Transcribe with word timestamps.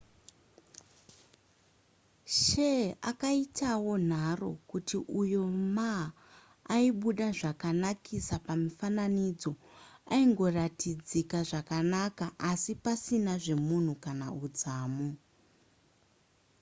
hsieh 2.31 2.85
akaitawonharo 3.09 4.51
kuti 4.69 4.97
uyo 5.21 5.43
ma 5.75 5.91
aibuda 6.75 7.27
zvakanakisa 7.39 8.35
pamifananidzo 8.47 9.51
aingoratidzika 10.13 11.37
zvakanaka 11.49 12.25
asi 12.51 12.73
pasina 12.83 13.33
nezvemunhu 13.35 13.93
kana 14.05 14.25
udzamu 14.43 15.07